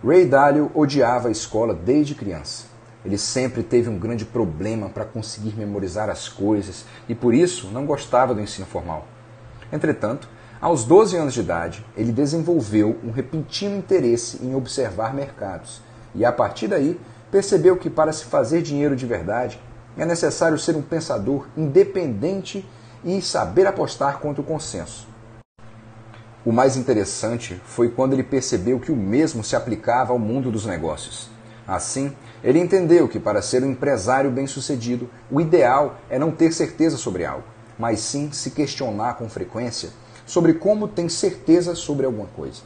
Ray 0.06 0.26
Dalio 0.26 0.70
odiava 0.72 1.26
a 1.26 1.32
escola 1.32 1.74
desde 1.74 2.14
criança. 2.14 2.73
Ele 3.04 3.18
sempre 3.18 3.62
teve 3.62 3.88
um 3.88 3.98
grande 3.98 4.24
problema 4.24 4.88
para 4.88 5.04
conseguir 5.04 5.54
memorizar 5.56 6.08
as 6.08 6.28
coisas 6.28 6.84
e 7.08 7.14
por 7.14 7.34
isso 7.34 7.68
não 7.68 7.84
gostava 7.84 8.34
do 8.34 8.40
ensino 8.40 8.66
formal. 8.66 9.06
Entretanto, 9.72 10.28
aos 10.60 10.84
12 10.84 11.16
anos 11.16 11.34
de 11.34 11.40
idade, 11.40 11.84
ele 11.96 12.12
desenvolveu 12.12 12.98
um 13.04 13.10
repentino 13.10 13.76
interesse 13.76 14.42
em 14.42 14.54
observar 14.54 15.12
mercados 15.12 15.82
e 16.14 16.24
a 16.24 16.32
partir 16.32 16.68
daí 16.68 16.98
percebeu 17.30 17.76
que 17.76 17.90
para 17.90 18.12
se 18.12 18.24
fazer 18.24 18.62
dinheiro 18.62 18.96
de 18.96 19.04
verdade 19.04 19.60
é 19.96 20.06
necessário 20.06 20.58
ser 20.58 20.76
um 20.76 20.82
pensador 20.82 21.46
independente 21.56 22.66
e 23.04 23.20
saber 23.20 23.66
apostar 23.66 24.18
contra 24.18 24.40
o 24.40 24.44
consenso. 24.44 25.06
O 26.44 26.52
mais 26.52 26.76
interessante 26.76 27.60
foi 27.64 27.88
quando 27.88 28.12
ele 28.12 28.22
percebeu 28.22 28.78
que 28.78 28.92
o 28.92 28.96
mesmo 28.96 29.42
se 29.42 29.56
aplicava 29.56 30.12
ao 30.12 30.18
mundo 30.18 30.50
dos 30.50 30.66
negócios. 30.66 31.33
Assim, 31.66 32.14
ele 32.42 32.58
entendeu 32.58 33.08
que 33.08 33.18
para 33.18 33.40
ser 33.40 33.64
um 33.64 33.70
empresário 33.70 34.30
bem-sucedido, 34.30 35.08
o 35.30 35.40
ideal 35.40 35.96
é 36.10 36.18
não 36.18 36.30
ter 36.30 36.52
certeza 36.52 36.96
sobre 36.96 37.24
algo, 37.24 37.44
mas 37.78 38.00
sim 38.00 38.30
se 38.32 38.50
questionar 38.50 39.14
com 39.14 39.28
frequência 39.28 39.90
sobre 40.26 40.54
como 40.54 40.88
tem 40.88 41.08
certeza 41.08 41.74
sobre 41.74 42.04
alguma 42.06 42.26
coisa. 42.26 42.62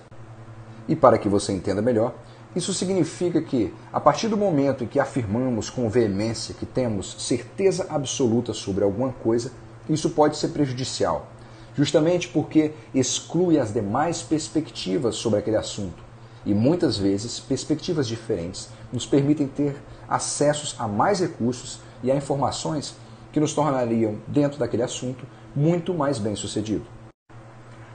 E 0.89 0.97
para 0.97 1.19
que 1.19 1.29
você 1.29 1.53
entenda 1.53 1.83
melhor, 1.83 2.15
Isso 2.57 2.73
significa 2.73 3.43
que, 3.43 3.73
a 3.93 4.01
partir 4.01 4.29
do 4.29 4.37
momento 4.37 4.83
em 4.83 4.87
que 4.87 4.99
afirmamos 4.99 5.69
com 5.69 5.89
veemência 5.89 6.55
que 6.55 6.65
temos 6.65 7.15
certeza 7.19 7.87
absoluta 7.91 8.53
sobre 8.53 8.83
alguma 8.83 9.13
coisa, 9.13 9.53
isso 9.89 10.11
pode 10.11 10.37
ser 10.37 10.49
prejudicial, 10.49 11.29
justamente 11.75 12.29
porque 12.29 12.73
exclui 12.95 13.59
as 13.59 13.73
demais 13.73 14.23
perspectivas 14.23 15.17
sobre 15.17 15.39
aquele 15.39 15.57
assunto. 15.57 16.08
E 16.49 16.55
muitas 16.55 16.97
vezes, 16.97 17.39
perspectivas 17.39 18.09
diferentes 18.09 18.71
nos 18.91 19.05
permitem 19.05 19.47
ter 19.47 19.77
acessos 20.09 20.75
a 20.79 20.89
mais 20.89 21.21
recursos 21.21 21.79
e 22.03 22.11
a 22.11 22.17
informações 22.17 22.95
que 23.31 23.39
nos 23.39 23.53
tornariam, 23.53 24.17
dentro 24.27 24.59
daquele 24.59 24.83
assunto, 24.83 25.27
muito 25.55 25.93
mais 25.93 26.19
bem-sucedido. 26.19 26.87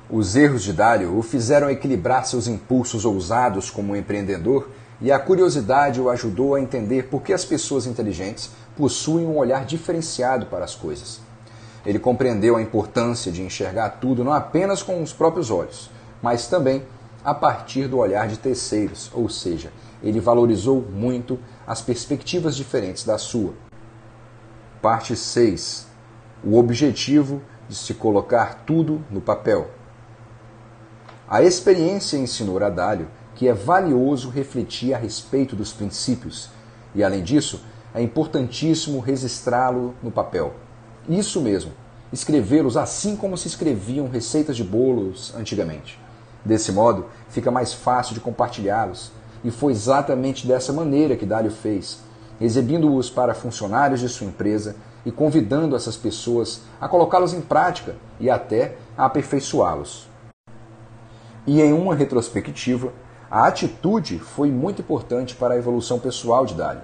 Os 0.07 0.35
erros 0.35 0.61
de 0.61 0.71
Dário 0.71 1.17
o 1.17 1.23
fizeram 1.23 1.67
equilibrar 1.67 2.27
seus 2.27 2.45
impulsos 2.45 3.05
ousados 3.05 3.71
como 3.71 3.95
empreendedor 3.95 4.69
e 5.01 5.11
a 5.11 5.17
curiosidade 5.17 5.99
o 5.99 6.07
ajudou 6.07 6.53
a 6.53 6.61
entender 6.61 7.07
por 7.09 7.23
que 7.23 7.33
as 7.33 7.43
pessoas 7.43 7.87
inteligentes 7.87 8.51
possuem 8.77 9.25
um 9.25 9.35
olhar 9.35 9.65
diferenciado 9.65 10.45
para 10.45 10.63
as 10.63 10.75
coisas. 10.75 11.19
Ele 11.83 11.97
compreendeu 11.97 12.55
a 12.55 12.61
importância 12.61 13.31
de 13.31 13.41
enxergar 13.41 13.97
tudo 13.99 14.23
não 14.23 14.31
apenas 14.31 14.83
com 14.83 15.01
os 15.01 15.11
próprios 15.11 15.49
olhos, 15.49 15.89
mas 16.21 16.45
também 16.45 16.83
a 17.23 17.33
partir 17.33 17.87
do 17.87 17.97
olhar 17.97 18.27
de 18.27 18.37
terceiros, 18.37 19.09
ou 19.13 19.29
seja, 19.29 19.71
ele 20.01 20.19
valorizou 20.19 20.81
muito 20.81 21.39
as 21.65 21.81
perspectivas 21.81 22.55
diferentes 22.55 23.05
da 23.05 23.17
sua. 23.17 23.53
Parte 24.81 25.15
6. 25.15 25.87
O 26.43 26.57
objetivo 26.57 27.41
de 27.69 27.75
se 27.75 27.93
colocar 27.93 28.63
tudo 28.65 29.01
no 29.09 29.21
papel. 29.21 29.71
A 31.27 31.41
experiência 31.41 32.17
ensinou 32.17 32.61
a 32.61 32.69
Dálio 32.69 33.07
que 33.35 33.47
é 33.47 33.53
valioso 33.53 34.29
refletir 34.29 34.93
a 34.93 34.97
respeito 34.97 35.55
dos 35.55 35.73
princípios 35.73 36.49
e, 36.93 37.03
além 37.03 37.23
disso, 37.23 37.61
é 37.95 38.01
importantíssimo 38.01 38.99
registrá-lo 38.99 39.95
no 40.03 40.11
papel. 40.11 40.53
Isso 41.07 41.41
mesmo, 41.41 41.71
escrevê-los 42.11 42.77
assim 42.77 43.15
como 43.15 43.37
se 43.37 43.47
escreviam 43.47 44.07
receitas 44.07 44.55
de 44.55 44.63
bolos 44.63 45.33
antigamente. 45.35 45.99
Desse 46.45 46.71
modo, 46.71 47.05
fica 47.29 47.49
mais 47.49 47.73
fácil 47.73 48.13
de 48.13 48.19
compartilhá-los, 48.19 49.11
e 49.43 49.51
foi 49.51 49.71
exatamente 49.71 50.47
dessa 50.47 50.73
maneira 50.73 51.15
que 51.15 51.25
Dálio 51.25 51.51
fez, 51.51 51.99
exibindo-os 52.39 53.09
para 53.09 53.33
funcionários 53.33 53.99
de 53.99 54.09
sua 54.09 54.27
empresa 54.27 54.75
e 55.05 55.11
convidando 55.11 55.75
essas 55.75 55.97
pessoas 55.97 56.61
a 56.79 56.87
colocá-los 56.87 57.33
em 57.33 57.41
prática 57.41 57.95
e 58.19 58.29
até 58.29 58.75
a 58.97 59.05
aperfeiçoá-los. 59.05 60.07
E 61.45 61.61
em 61.61 61.73
uma 61.73 61.93
retrospectiva, 61.93 62.93
a 63.29 63.47
atitude 63.47 64.19
foi 64.19 64.49
muito 64.49 64.81
importante 64.81 65.35
para 65.35 65.55
a 65.55 65.57
evolução 65.57 65.99
pessoal 65.99 66.45
de 66.45 66.53
Dali. 66.53 66.81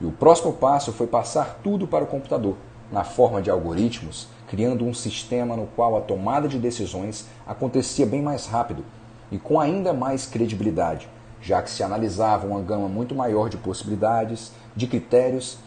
E 0.00 0.06
o 0.06 0.10
próximo 0.10 0.52
passo 0.52 0.92
foi 0.92 1.06
passar 1.06 1.60
tudo 1.62 1.86
para 1.86 2.02
o 2.02 2.06
computador, 2.06 2.56
na 2.90 3.04
forma 3.04 3.40
de 3.40 3.50
algoritmos, 3.50 4.28
criando 4.48 4.84
um 4.84 4.94
sistema 4.94 5.56
no 5.56 5.66
qual 5.66 5.96
a 5.96 6.00
tomada 6.00 6.48
de 6.48 6.58
decisões 6.58 7.26
acontecia 7.46 8.06
bem 8.06 8.22
mais 8.22 8.46
rápido 8.46 8.84
e 9.30 9.38
com 9.38 9.58
ainda 9.58 9.92
mais 9.92 10.26
credibilidade, 10.26 11.08
já 11.40 11.62
que 11.62 11.70
se 11.70 11.82
analisava 11.82 12.46
uma 12.46 12.60
gama 12.60 12.88
muito 12.88 13.14
maior 13.14 13.48
de 13.48 13.56
possibilidades, 13.56 14.52
de 14.76 14.86
critérios 14.86 15.58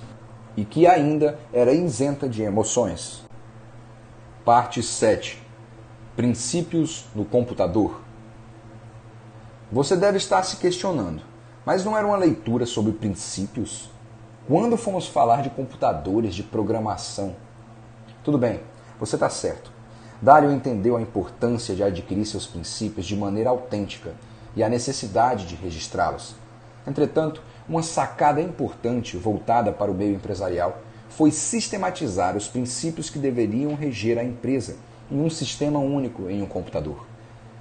e 0.56 0.66
que 0.66 0.88
ainda 0.88 1.40
era 1.54 1.72
isenta 1.72 2.28
de 2.28 2.42
emoções. 2.42 3.24
Parte 4.44 4.82
7 4.82 5.48
Princípios 6.16 7.06
no 7.14 7.24
computador. 7.24 8.02
Você 9.72 9.96
deve 9.96 10.18
estar 10.18 10.42
se 10.42 10.58
questionando, 10.58 11.22
mas 11.64 11.86
não 11.86 11.96
era 11.96 12.08
uma 12.08 12.18
leitura 12.18 12.66
sobre 12.66 12.92
princípios? 12.92 13.92
Quando 14.48 14.78
fomos 14.78 15.08
falar 15.08 15.44
de 15.44 15.52
computadores, 15.52 16.34
de 16.34 16.42
programação? 16.42 17.36
Tudo 18.28 18.38
bem, 18.38 18.60
você 19.00 19.16
está 19.16 19.30
certo. 19.30 19.72
Dário 20.22 20.52
entendeu 20.52 20.98
a 20.98 21.02
importância 21.02 21.74
de 21.74 21.82
adquirir 21.82 22.26
seus 22.26 22.46
princípios 22.46 23.06
de 23.06 23.16
maneira 23.16 23.50
autêntica 23.52 24.12
e 24.54 24.62
a 24.62 24.68
necessidade 24.68 25.46
de 25.46 25.56
registrá-los. 25.56 26.36
Entretanto, 26.86 27.42
uma 27.70 27.82
sacada 27.82 28.42
importante 28.42 29.16
voltada 29.16 29.72
para 29.72 29.90
o 29.90 29.94
meio 29.94 30.14
empresarial 30.14 30.80
foi 31.08 31.32
sistematizar 31.32 32.36
os 32.36 32.50
princípios 32.50 33.10
que 33.10 33.18
deveriam 33.18 33.76
reger 33.76 34.18
a 34.18 34.26
empresa 34.26 34.76
em 35.10 35.22
um 35.22 35.30
sistema 35.30 35.80
único 35.80 36.30
em 36.30 36.42
um 36.44 36.48
computador. 36.48 37.06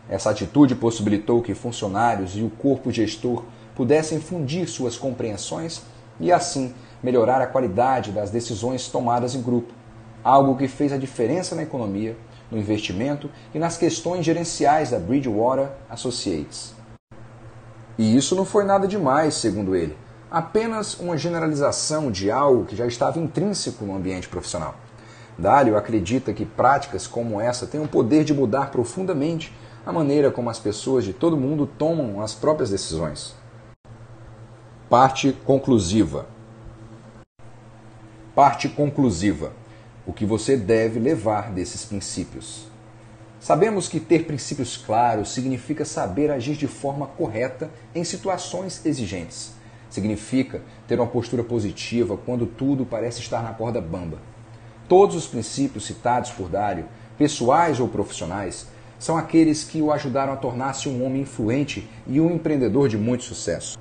Essa 0.09 0.31
atitude 0.31 0.74
possibilitou 0.74 1.42
que 1.42 1.55
funcionários 1.55 2.37
e 2.37 2.42
o 2.42 2.50
corpo 2.50 2.90
gestor 2.90 3.44
pudessem 3.76 4.18
fundir 4.18 4.66
suas 4.66 4.96
compreensões 4.96 5.83
e, 6.18 6.33
assim, 6.33 6.74
melhorar 7.00 7.40
a 7.40 7.46
qualidade 7.46 8.11
das 8.11 8.31
decisões 8.31 8.88
tomadas 8.88 9.37
em 9.37 9.42
grupo, 9.42 9.75
algo 10.26 10.56
que 10.56 10.66
fez 10.66 10.92
a 10.92 10.96
diferença 10.96 11.54
na 11.54 11.62
economia, 11.62 12.16
no 12.50 12.58
investimento 12.58 13.30
e 13.54 13.60
nas 13.60 13.76
questões 13.76 14.26
gerenciais 14.26 14.90
da 14.90 14.98
Bridgewater 14.98 15.68
Associates. 15.88 16.74
E 17.96 18.16
isso 18.16 18.34
não 18.34 18.44
foi 18.44 18.64
nada 18.64 18.88
demais, 18.88 19.34
segundo 19.34 19.76
ele, 19.76 19.96
apenas 20.28 20.98
uma 20.98 21.16
generalização 21.16 22.10
de 22.10 22.28
algo 22.28 22.64
que 22.64 22.74
já 22.74 22.88
estava 22.88 23.20
intrínseco 23.20 23.84
no 23.84 23.94
ambiente 23.94 24.28
profissional. 24.28 24.74
Dálio 25.38 25.76
acredita 25.76 26.32
que 26.32 26.44
práticas 26.44 27.06
como 27.06 27.40
essa 27.40 27.64
têm 27.64 27.80
o 27.80 27.86
poder 27.86 28.24
de 28.24 28.34
mudar 28.34 28.72
profundamente 28.72 29.54
a 29.86 29.92
maneira 29.92 30.32
como 30.32 30.50
as 30.50 30.58
pessoas 30.58 31.04
de 31.04 31.12
todo 31.12 31.36
mundo 31.36 31.68
tomam 31.78 32.20
as 32.20 32.34
próprias 32.34 32.70
decisões. 32.70 33.36
Parte 34.90 35.32
conclusiva. 35.44 36.26
Parte 38.34 38.68
conclusiva. 38.68 39.52
O 40.06 40.12
que 40.12 40.24
você 40.24 40.56
deve 40.56 41.00
levar 41.00 41.50
desses 41.50 41.84
princípios. 41.84 42.68
Sabemos 43.40 43.88
que 43.88 43.98
ter 43.98 44.24
princípios 44.24 44.76
claros 44.76 45.32
significa 45.32 45.84
saber 45.84 46.30
agir 46.30 46.54
de 46.54 46.68
forma 46.68 47.08
correta 47.08 47.70
em 47.92 48.04
situações 48.04 48.86
exigentes. 48.86 49.52
Significa 49.90 50.62
ter 50.86 51.00
uma 51.00 51.08
postura 51.08 51.42
positiva 51.42 52.16
quando 52.16 52.46
tudo 52.46 52.86
parece 52.86 53.20
estar 53.20 53.42
na 53.42 53.52
corda 53.52 53.80
bamba. 53.80 54.18
Todos 54.88 55.16
os 55.16 55.26
princípios 55.26 55.84
citados 55.84 56.30
por 56.30 56.48
Dário, 56.48 56.86
pessoais 57.18 57.80
ou 57.80 57.88
profissionais, 57.88 58.66
são 59.00 59.16
aqueles 59.16 59.64
que 59.64 59.82
o 59.82 59.90
ajudaram 59.90 60.32
a 60.32 60.36
tornar-se 60.36 60.88
um 60.88 61.04
homem 61.04 61.22
influente 61.22 61.88
e 62.06 62.20
um 62.20 62.30
empreendedor 62.30 62.88
de 62.88 62.96
muito 62.96 63.24
sucesso. 63.24 63.76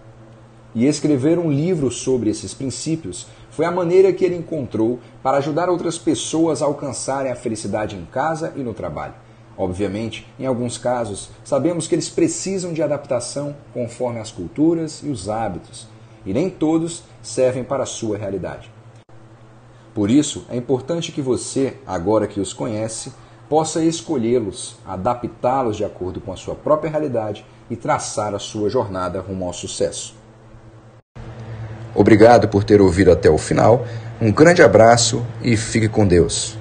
E 0.74 0.86
escrever 0.86 1.40
um 1.40 1.52
livro 1.52 1.90
sobre 1.90 2.30
esses 2.30 2.54
princípios 2.54 3.28
foi 3.56 3.66
a 3.66 3.72
maneira 3.72 4.12
que 4.12 4.26
ele 4.26 4.36
encontrou 4.36 5.00
para 5.24 5.38
ajudar 5.38 5.70
outras 5.70 5.98
pessoas 5.98 6.62
a 6.62 6.66
alcançarem 6.66 7.32
a 7.32 7.38
felicidade 7.38 7.96
em 7.96 8.04
casa 8.04 8.52
e 8.54 8.60
no 8.60 8.74
trabalho. 8.74 9.14
Obviamente, 9.58 10.28
em 10.38 10.46
alguns 10.46 10.78
casos, 10.78 11.30
sabemos 11.42 11.88
que 11.88 11.96
eles 11.96 12.10
precisam 12.10 12.74
de 12.74 12.84
adaptação 12.84 13.56
conforme 13.74 14.20
as 14.20 14.30
culturas 14.30 15.02
e 15.02 15.08
os 15.08 15.30
hábitos, 15.30 15.88
e 16.26 16.34
nem 16.34 16.50
todos 16.50 17.04
servem 17.24 17.64
para 17.64 17.84
a 17.84 17.86
sua 17.86 18.18
realidade. 18.18 18.70
Por 19.94 20.12
isso, 20.12 20.46
é 20.50 20.58
importante 20.58 21.14
que 21.14 21.22
você, 21.22 21.78
agora 21.88 22.28
que 22.28 22.42
os 22.42 22.52
conhece, 22.52 23.14
possa 23.48 23.82
escolhê-los, 23.82 24.76
adaptá-los 24.86 25.78
de 25.78 25.86
acordo 25.86 26.20
com 26.20 26.34
a 26.34 26.36
sua 26.36 26.56
própria 26.56 26.92
realidade 26.92 27.46
e 27.70 27.78
traçar 27.78 28.36
a 28.36 28.40
sua 28.40 28.70
jornada 28.70 29.22
rumo 29.22 29.46
ao 29.46 29.54
sucesso. 29.54 30.25
Obrigado 31.96 32.50
por 32.50 32.64
ter 32.64 32.82
ouvido 32.82 33.12
até 33.12 33.30
o 33.30 33.38
final. 33.38 33.88
Um 34.22 34.32
grande 34.32 34.62
abraço 34.62 35.26
e 35.42 35.56
fique 35.56 35.88
com 35.88 36.06
Deus. 36.06 36.58